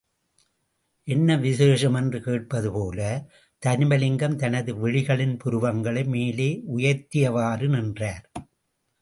என்ன 1.07 1.35
விசேஷம் 1.37 1.93
என்று 1.93 2.21
கேட்பது 2.21 2.71
போல, 2.71 3.29
தருமலிங்கம் 3.65 4.35
தனது 4.35 4.75
விழிகளின் 4.75 5.37
புருவங்களை 5.37 6.03
மேலே 6.03 6.63
உயர்த்தியவாறு 6.75 7.67
நின்றார். 7.67 8.31